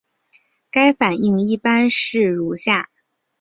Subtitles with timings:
[0.71, 2.89] 该反应的一般式如下。